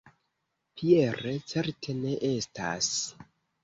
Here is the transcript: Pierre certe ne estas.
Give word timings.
Pierre 0.79 1.35
certe 1.53 1.99
ne 2.01 2.19
estas. 2.35 2.95